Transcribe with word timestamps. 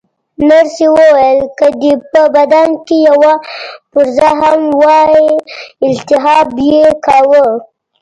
نرسې 0.47 0.85
وویل: 0.97 1.41
که 1.57 1.67
دې 1.81 1.93
په 2.11 2.21
بدن 2.35 2.69
کې 2.85 2.97
یوه 3.09 3.33
پرزه 3.91 4.29
هم 4.41 4.61
وای، 4.81 5.23
التهاب 5.87 6.49
یې 6.69 6.83
کاوه. 7.05 7.45